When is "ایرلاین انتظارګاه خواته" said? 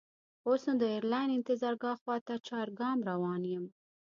0.93-2.35